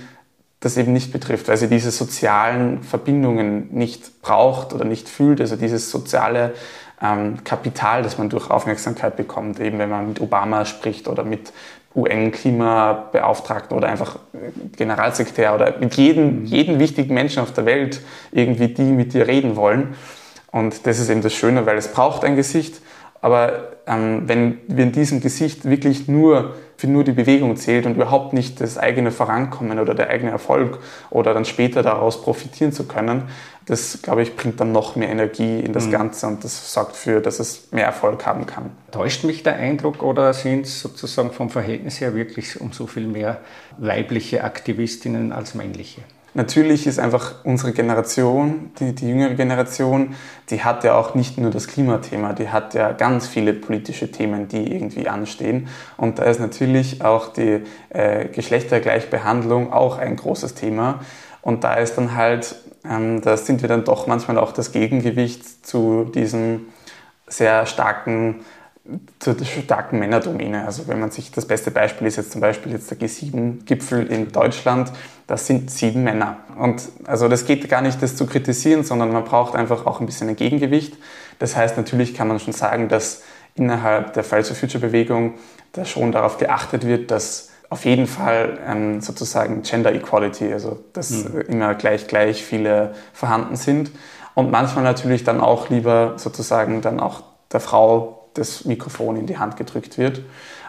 [0.62, 5.58] das eben nicht betrifft, weil sie diese sozialen Verbindungen nicht braucht oder nicht fühlt, also
[5.58, 6.54] dieses soziale
[7.02, 11.52] ähm, Kapital, das man durch Aufmerksamkeit bekommt, eben wenn man mit Obama spricht oder mit
[11.94, 16.46] UN-Klimabeauftragten oder einfach äh, Generalsekretär oder mit jedem, mhm.
[16.46, 19.96] jedem wichtigen Menschen auf der Welt irgendwie, die mit dir reden wollen.
[20.56, 22.80] Und das ist eben das Schöne, weil es braucht ein Gesicht,
[23.20, 27.96] aber ähm, wenn wir in diesem Gesicht wirklich nur für nur die Bewegung zählt und
[27.96, 32.86] überhaupt nicht das eigene Vorankommen oder der eigene Erfolg oder dann später daraus profitieren zu
[32.86, 33.24] können,
[33.66, 35.92] das, glaube ich, bringt dann noch mehr Energie in das mhm.
[35.92, 38.72] Ganze und das sorgt dafür, dass es mehr Erfolg haben kann.
[38.92, 43.08] Täuscht mich der Eindruck oder sind es sozusagen vom Verhältnis her wirklich um so viel
[43.08, 43.42] mehr
[43.78, 46.02] weibliche Aktivistinnen als männliche?
[46.36, 50.16] Natürlich ist einfach unsere Generation, die, die jüngere Generation,
[50.50, 54.50] die hat ja auch nicht nur das Klimathema, die hat ja ganz viele politische Themen,
[54.50, 55.70] die irgendwie anstehen.
[55.96, 61.00] Und da ist natürlich auch die äh, Geschlechtergleichbehandlung auch ein großes Thema.
[61.42, 65.66] Und da ist dann halt, ähm, da sind wir dann doch manchmal auch das Gegengewicht
[65.66, 66.66] zu diesem
[67.28, 68.42] sehr starken
[69.20, 70.66] zur starken Männerdomäne.
[70.66, 74.32] Also wenn man sich das beste Beispiel ist jetzt zum Beispiel jetzt der G7-Gipfel in
[74.32, 74.92] Deutschland,
[75.26, 76.38] das sind sieben Männer.
[76.58, 80.06] Und also das geht gar nicht, das zu kritisieren, sondern man braucht einfach auch ein
[80.06, 80.98] bisschen ein Gegengewicht.
[81.40, 83.24] Das heißt, natürlich kann man schon sagen, dass
[83.56, 85.34] innerhalb der Fridays for Future Bewegung
[85.72, 91.10] da schon darauf geachtet wird, dass auf jeden Fall ähm, sozusagen Gender Equality, also dass
[91.10, 91.42] mhm.
[91.48, 93.90] immer gleich gleich viele vorhanden sind.
[94.36, 99.38] Und manchmal natürlich dann auch lieber sozusagen dann auch der Frau das Mikrofon in die
[99.38, 100.22] Hand gedrückt wird.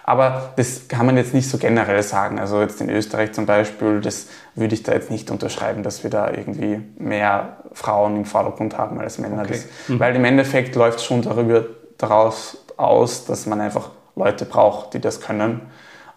[0.05, 2.38] Aber das kann man jetzt nicht so generell sagen.
[2.38, 6.11] Also jetzt in Österreich zum Beispiel, das würde ich da jetzt nicht unterschreiben, dass wir
[6.11, 9.42] da irgendwie mehr Frauen im Vordergrund haben als Männer.
[9.42, 9.52] Okay.
[9.52, 10.00] Das, mhm.
[10.00, 11.64] Weil im Endeffekt läuft es schon darüber
[11.98, 15.62] daraus aus, dass man einfach Leute braucht, die das können.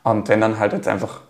[0.03, 1.21] Und wenn dann halt jetzt einfach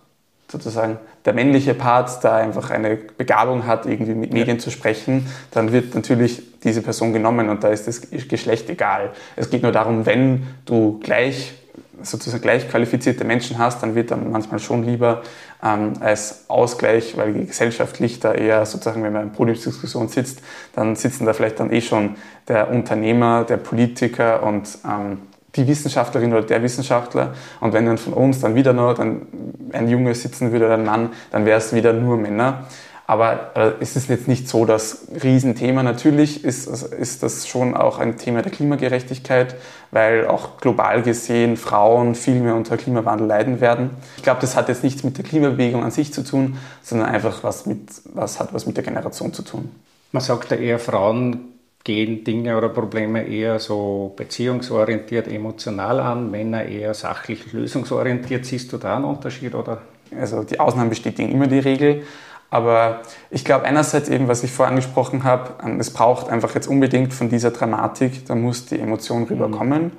[0.51, 4.63] sozusagen der männliche Part da einfach eine Begabung hat, irgendwie mit Medien ja.
[4.63, 9.11] zu sprechen, dann wird natürlich diese Person genommen und da ist das Geschlecht egal.
[9.35, 11.53] Es geht nur darum, wenn du gleich
[12.01, 15.21] sozusagen gleich qualifizierte Menschen hast, dann wird dann manchmal schon lieber
[15.63, 20.41] ähm, als Ausgleich, weil gesellschaftlich da eher sozusagen, wenn man in Podiumsdiskussion sitzt,
[20.75, 22.15] dann sitzen da vielleicht dann eh schon
[22.47, 25.19] der Unternehmer, der Politiker und ähm,
[25.55, 27.33] die Wissenschaftlerin oder der Wissenschaftler.
[27.59, 29.27] Und wenn dann von uns dann wieder nur dann
[29.71, 32.65] ein Junge sitzen würde oder ein Mann, dann wäre es wieder nur Männer.
[33.09, 35.81] Aber äh, es ist jetzt nicht so das Riesenthema.
[35.81, 39.55] Natürlich ist, ist das schon auch ein Thema der Klimagerechtigkeit,
[39.89, 43.89] weil auch global gesehen Frauen viel mehr unter Klimawandel leiden werden.
[44.17, 47.43] Ich glaube, das hat jetzt nichts mit der Klimabewegung an sich zu tun, sondern einfach
[47.43, 49.71] was, mit, was hat was mit der Generation zu tun.
[50.11, 56.65] Man sagt ja eher, Frauen gehen Dinge oder Probleme eher so beziehungsorientiert, emotional an, Männer
[56.65, 58.45] eher sachlich lösungsorientiert.
[58.45, 59.55] Siehst du da einen Unterschied?
[59.55, 59.81] Oder?
[60.17, 62.03] Also die Ausnahmen bestätigen immer die Regel.
[62.51, 67.13] Aber ich glaube einerseits eben, was ich vorher angesprochen habe, es braucht einfach jetzt unbedingt
[67.13, 69.83] von dieser Dramatik, da muss die Emotion rüberkommen.
[69.83, 69.91] Mhm.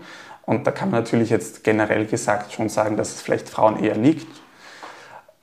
[0.46, 3.96] Und da kann man natürlich jetzt generell gesagt schon sagen, dass es vielleicht Frauen eher
[3.96, 4.26] liegt.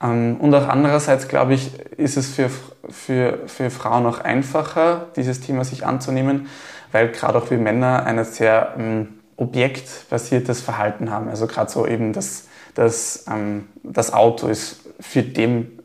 [0.01, 2.49] Ähm, und auch andererseits, glaube ich, ist es für,
[2.89, 6.47] für, für Frauen auch einfacher, dieses Thema sich anzunehmen,
[6.91, 11.29] weil gerade auch wir Männer ein sehr ähm, objektbasiertes Verhalten haben.
[11.29, 15.79] Also gerade so eben das, das, ähm, das Auto ist für den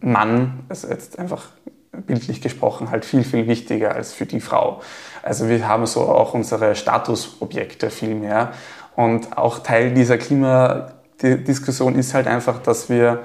[0.00, 1.46] Mann, also jetzt einfach
[1.92, 4.80] bildlich gesprochen, halt viel, viel wichtiger als für die Frau.
[5.22, 8.52] Also wir haben so auch unsere Statusobjekte viel mehr.
[8.96, 13.22] Und auch Teil dieser Klimadiskussion ist halt einfach, dass wir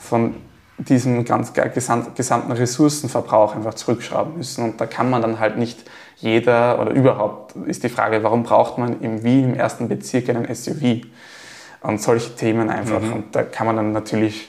[0.00, 0.34] von
[0.78, 4.64] diesem ganz gesamten Ressourcenverbrauch einfach zurückschrauben müssen.
[4.64, 5.84] Und da kann man dann halt nicht
[6.16, 10.52] jeder oder überhaupt ist die Frage, warum braucht man im Wien im ersten Bezirk einen
[10.54, 11.06] SUV?
[11.82, 13.00] Und solche Themen einfach.
[13.00, 13.12] Mhm.
[13.12, 14.48] Und da kann man dann natürlich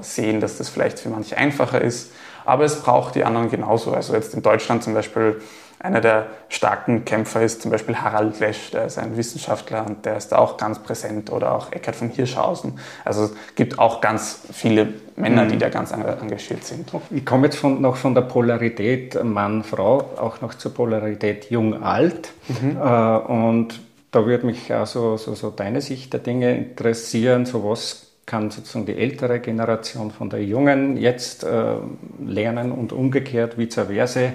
[0.00, 2.12] sehen, dass das vielleicht für manche einfacher ist.
[2.44, 3.92] Aber es braucht die anderen genauso.
[3.92, 5.40] Also jetzt in Deutschland zum Beispiel
[5.84, 10.16] einer der starken Kämpfer ist zum Beispiel Harald Lesch, der ist ein Wissenschaftler und der
[10.16, 12.78] ist da auch ganz präsent oder auch Eckhard von Hirschhausen.
[13.04, 15.58] Also es gibt auch ganz viele Männer, die mhm.
[15.58, 16.90] da ganz engagiert sind.
[17.10, 22.30] Ich komme jetzt von, noch von der Polarität Mann-Frau auch noch zur Polarität Jung-Alt.
[22.48, 22.78] Mhm.
[22.78, 27.44] Äh, und da würde mich also so, so deine Sicht der Dinge interessieren.
[27.44, 31.76] So was kann sozusagen die ältere Generation von der jungen jetzt äh,
[32.24, 34.20] lernen und umgekehrt, vice versa.
[34.20, 34.32] Äh,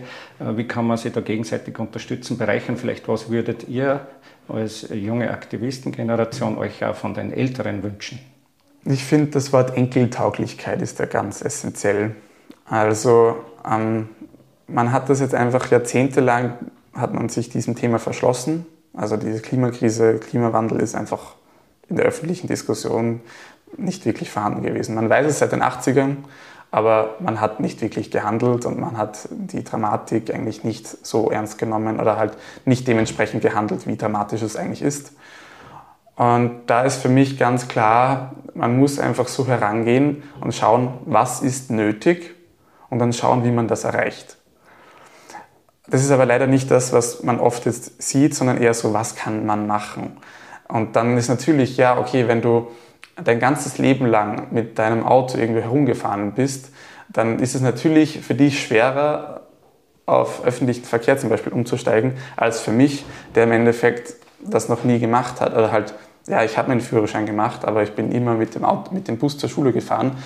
[0.56, 2.78] wie kann man sie da gegenseitig unterstützen, bereichern?
[2.78, 4.08] Vielleicht was würdet ihr
[4.48, 8.20] als junge Aktivistengeneration euch auch von den Älteren wünschen?
[8.86, 12.16] Ich finde, das Wort Enkeltauglichkeit ist da ganz essentiell.
[12.66, 13.38] Also
[13.70, 14.10] ähm,
[14.68, 16.54] man hat das jetzt einfach jahrzehntelang,
[16.94, 18.66] hat man sich diesem Thema verschlossen.
[18.94, 21.36] Also diese Klimakrise, Klimawandel ist einfach
[21.90, 23.22] in der öffentlichen Diskussion
[23.78, 24.96] nicht wirklich vorhanden gewesen.
[24.96, 26.18] Man weiß es seit den 80ern,
[26.72, 31.58] aber man hat nicht wirklich gehandelt und man hat die Dramatik eigentlich nicht so ernst
[31.58, 35.14] genommen oder halt nicht dementsprechend gehandelt, wie dramatisch es eigentlich ist.
[36.16, 41.42] Und da ist für mich ganz klar, man muss einfach so herangehen und schauen, was
[41.42, 42.36] ist nötig
[42.90, 44.38] und dann schauen, wie man das erreicht.
[45.88, 49.16] Das ist aber leider nicht das, was man oft jetzt sieht, sondern eher so, was
[49.16, 50.18] kann man machen?
[50.68, 52.68] Und dann ist natürlich, ja, okay, wenn du
[53.24, 56.72] dein ganzes Leben lang mit deinem Auto irgendwie herumgefahren bist,
[57.10, 59.42] dann ist es natürlich für dich schwerer,
[60.06, 63.06] auf öffentlichen Verkehr zum Beispiel umzusteigen, als für mich,
[63.36, 65.54] der im Endeffekt das noch nie gemacht hat.
[65.54, 65.94] Oder halt,
[66.28, 69.18] ja, ich habe meinen Führerschein gemacht, aber ich bin immer mit dem, Auto, mit dem
[69.18, 70.18] Bus zur Schule gefahren.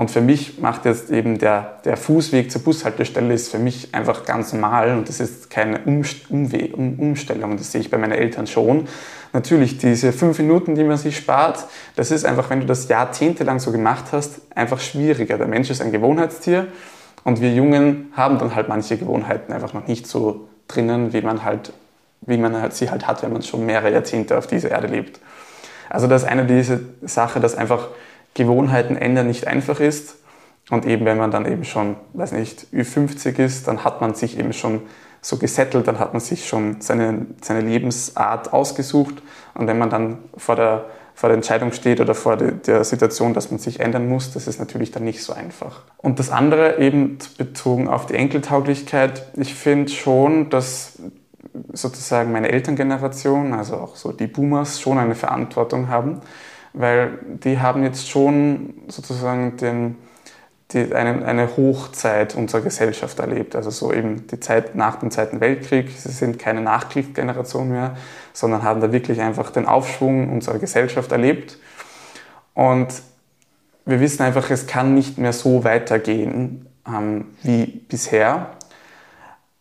[0.00, 4.24] Und für mich macht jetzt eben der, der Fußweg zur Bushaltestelle ist für mich einfach
[4.24, 7.58] ganz normal und das ist keine Umwe Umstellung.
[7.58, 8.88] Das sehe ich bei meinen Eltern schon.
[9.34, 13.58] Natürlich, diese fünf Minuten, die man sich spart, das ist einfach, wenn du das jahrzehntelang
[13.58, 15.36] so gemacht hast, einfach schwieriger.
[15.36, 16.68] Der Mensch ist ein Gewohnheitstier
[17.24, 21.44] und wir Jungen haben dann halt manche Gewohnheiten einfach noch nicht so drinnen, wie man
[21.44, 21.74] halt,
[22.22, 25.20] wie man halt sie halt hat, wenn man schon mehrere Jahrzehnte auf dieser Erde lebt.
[25.90, 27.88] Also das ist eine diese Sache, dass einfach
[28.34, 30.16] Gewohnheiten ändern nicht einfach ist.
[30.70, 34.38] Und eben, wenn man dann eben schon, weiß nicht, Ü50 ist, dann hat man sich
[34.38, 34.82] eben schon
[35.20, 39.22] so gesettelt, dann hat man sich schon seine, seine Lebensart ausgesucht.
[39.54, 43.34] Und wenn man dann vor der, vor der Entscheidung steht oder vor der, der Situation,
[43.34, 45.82] dass man sich ändern muss, das ist natürlich dann nicht so einfach.
[45.98, 50.98] Und das andere eben bezogen auf die Enkeltauglichkeit, ich finde schon, dass
[51.72, 56.20] sozusagen meine Elterngeneration, also auch so die Boomers, schon eine Verantwortung haben,
[56.72, 59.96] weil die haben jetzt schon sozusagen den,
[60.72, 63.56] die, eine, eine Hochzeit unserer Gesellschaft erlebt.
[63.56, 65.90] Also so eben die Zeit nach dem Zweiten Weltkrieg.
[65.90, 67.96] Sie sind keine Nachkriegsgeneration mehr,
[68.32, 71.58] sondern haben da wirklich einfach den Aufschwung unserer Gesellschaft erlebt.
[72.54, 72.88] Und
[73.84, 78.50] wir wissen einfach, es kann nicht mehr so weitergehen ähm, wie bisher.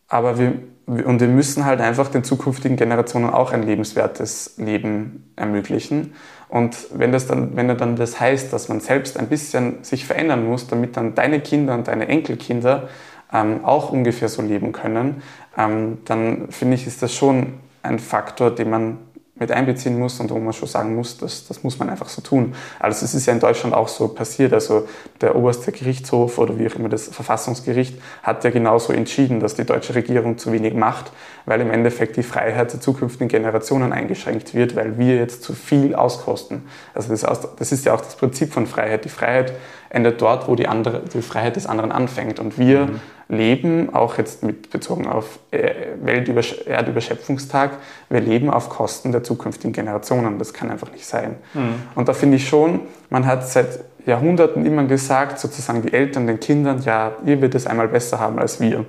[0.07, 0.53] Aber wir,
[0.85, 6.13] und wir müssen halt einfach den zukünftigen Generationen auch ein lebenswertes Leben ermöglichen.
[6.49, 10.47] Und wenn das dann, wenn dann das heißt, dass man selbst ein bisschen sich verändern
[10.47, 12.89] muss, damit dann deine Kinder und deine Enkelkinder
[13.31, 15.21] ähm, auch ungefähr so leben können,
[15.57, 18.97] ähm, dann finde ich, ist das schon ein Faktor, den man
[19.39, 22.21] mit einbeziehen muss und wo man schon sagen muss, das, das muss man einfach so
[22.21, 22.53] tun.
[22.79, 24.53] Also es ist ja in Deutschland auch so passiert.
[24.53, 24.87] Also
[25.21, 29.65] der oberste Gerichtshof oder wie auch immer das Verfassungsgericht hat ja genauso entschieden, dass die
[29.65, 31.11] deutsche Regierung zu wenig macht,
[31.45, 35.95] weil im Endeffekt die Freiheit der zukünftigen Generationen eingeschränkt wird, weil wir jetzt zu viel
[35.95, 36.63] auskosten.
[36.93, 39.05] Also das, ist ja auch das Prinzip von Freiheit.
[39.05, 39.53] Die Freiheit
[39.89, 42.39] endet dort, wo die, andere, die Freiheit des anderen anfängt.
[42.39, 47.71] Und wir mhm leben, auch jetzt mit bezogen auf äh, Weltübersch Erdüberschöpfungstag,
[48.09, 50.39] wir leben auf Kosten der zukünftigen Generationen.
[50.39, 51.35] Das kann einfach nicht sein.
[51.53, 51.75] Mhm.
[51.95, 56.39] Und da finde ich schon, man hat seit Jahrhunderten immer gesagt, sozusagen die Eltern den
[56.39, 58.85] Kindern, ja, ihr werdet es einmal besser haben als wir.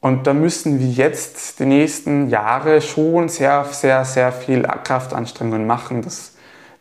[0.00, 6.02] Und da müssen wir jetzt die nächsten Jahre schon sehr, sehr, sehr viel Kraftanstrengungen machen,
[6.02, 6.34] dass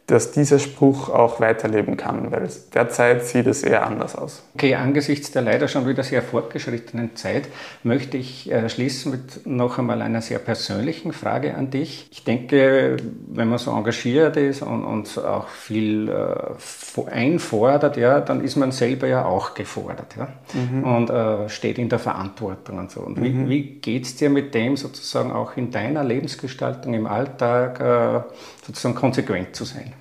[0.09, 4.43] dass dieser Spruch auch weiterleben kann, weil derzeit sieht es eher anders aus.
[4.55, 7.47] Okay, angesichts der leider schon wieder sehr fortgeschrittenen Zeit
[7.83, 12.07] möchte ich äh, schließen mit noch einmal einer sehr persönlichen Frage an dich.
[12.11, 18.43] Ich denke, wenn man so engagiert ist und, und auch viel äh, einfordert, ja, dann
[18.43, 20.29] ist man selber ja auch gefordert ja?
[20.53, 20.83] Mhm.
[20.83, 23.01] und äh, steht in der Verantwortung und so.
[23.01, 23.49] Und wie, mhm.
[23.49, 28.21] wie geht es dir mit dem sozusagen auch in deiner Lebensgestaltung im Alltag äh,
[28.65, 29.93] sozusagen konsequent zu sein?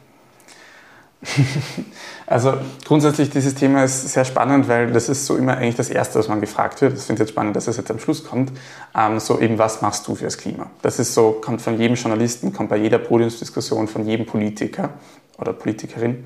[2.26, 2.52] Also
[2.84, 6.28] grundsätzlich dieses Thema ist sehr spannend, weil das ist so immer eigentlich das Erste, was
[6.28, 6.92] man gefragt wird.
[6.92, 8.52] Das finde ich jetzt spannend, dass es jetzt am Schluss kommt.
[8.94, 10.66] Ähm, so eben, was machst du fürs Klima?
[10.82, 14.90] Das ist so, kommt von jedem Journalisten, kommt bei jeder Podiumsdiskussion von jedem Politiker
[15.38, 16.24] oder Politikerin.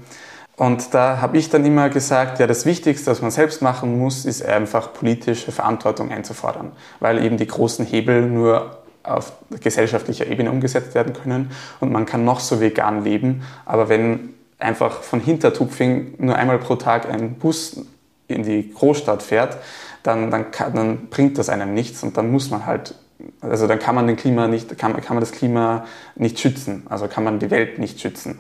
[0.56, 4.24] Und da habe ich dann immer gesagt, ja, das Wichtigste, was man selbst machen muss,
[4.24, 10.94] ist einfach politische Verantwortung einzufordern, weil eben die großen Hebel nur auf gesellschaftlicher Ebene umgesetzt
[10.94, 11.50] werden können
[11.80, 16.76] und man kann noch so vegan leben, aber wenn einfach von Hintertupfing nur einmal pro
[16.76, 17.84] Tag ein Bus
[18.28, 19.58] in die Großstadt fährt,
[20.02, 22.94] dann, dann, kann, dann bringt das einem nichts und dann muss man halt,
[23.40, 25.84] also dann kann man, den Klima nicht, kann, kann man das Klima
[26.16, 28.38] nicht schützen, also kann man die Welt nicht schützen.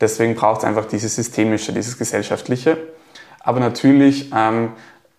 [0.00, 2.78] Deswegen braucht es einfach dieses Systemische, dieses Gesellschaftliche.
[3.40, 4.72] Aber natürlich ähm,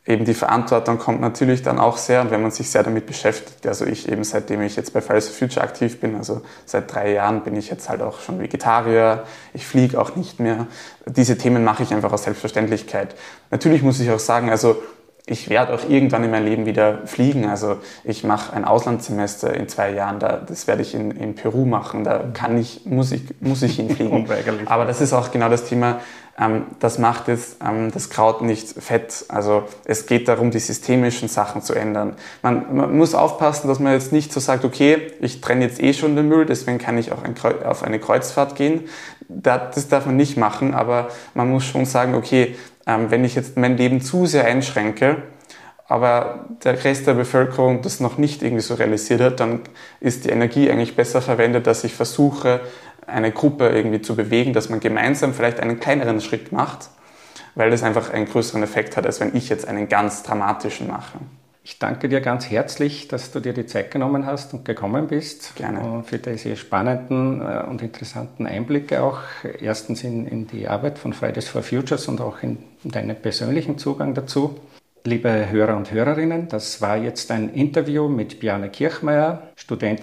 [0.08, 3.66] eben die Verantwortung kommt natürlich dann auch sehr, und wenn man sich sehr damit beschäftigt,
[3.66, 7.14] also ich eben seitdem ich jetzt bei Fridays for Future aktiv bin, also seit drei
[7.14, 10.68] Jahren bin ich jetzt halt auch schon Vegetarier, ich fliege auch nicht mehr.
[11.08, 13.16] Diese Themen mache ich einfach aus Selbstverständlichkeit.
[13.50, 14.78] Natürlich muss ich auch sagen, also
[15.28, 17.46] ich werde auch irgendwann in meinem Leben wieder fliegen.
[17.50, 21.66] Also ich mache ein Auslandssemester in zwei Jahren, da, das werde ich in, in Peru
[21.66, 24.28] machen, da kann ich, muss ich, muss ich hinfliegen.
[24.68, 26.00] Aber das ist auch genau das Thema,
[26.80, 29.26] das macht jetzt ähm, das Kraut nicht fett.
[29.30, 32.18] Also es geht darum, die systemischen Sachen zu ändern.
[32.42, 35.94] Man, man, muss aufpassen, dass man jetzt nicht so sagt, okay, ich trenne jetzt eh
[35.94, 38.90] schon den Müll, deswegen kann ich auch ein auf eine Kreuzfahrt gehen.
[39.30, 43.56] Das darf man nicht machen, aber man muss schon sagen, okay, ähm, wenn ich jetzt
[43.56, 45.24] mein Leben zu sehr einschränke,
[45.88, 49.62] aber der Rest der Bevölkerung das noch nicht irgendwie so realisiert hat, dann
[50.00, 52.62] ist die Energie eigentlich besser verwendet, dass ich versuche,
[53.08, 56.90] eine Gruppe irgendwie zu bewegen, dass man gemeinsam vielleicht einen kleineren Schritt macht,
[57.56, 61.20] weil das einfach einen größeren Effekt hat, als wenn ich jetzt einen ganz dramatischen mache.
[61.68, 65.56] Ich danke dir ganz herzlich, dass du dir die Zeit genommen hast und gekommen bist.
[65.56, 65.80] Gerne.
[65.80, 69.22] Und für diese spannenden äh, und interessanten Einblicke auch.
[69.60, 74.14] Erstens in, in die Arbeit von Fridays for Futures und auch in deinen persönlichen Zugang
[74.14, 74.60] dazu.
[75.08, 80.02] Liebe Hörer und Hörerinnen, das war jetzt ein Interview mit Bjarne Kirchmeier, Student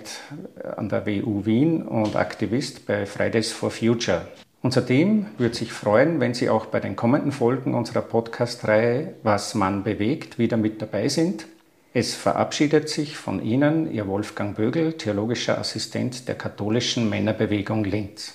[0.77, 4.29] an der WU Wien und Aktivist bei Fridays for Future.
[4.63, 9.57] Unser Team würde sich freuen, wenn Sie auch bei den kommenden Folgen unserer Podcast-Reihe Was
[9.57, 11.49] Mann bewegt wieder mit dabei sind.
[11.93, 18.35] Es verabschiedet sich von Ihnen Ihr Wolfgang Bögel, theologischer Assistent der katholischen Männerbewegung Linz.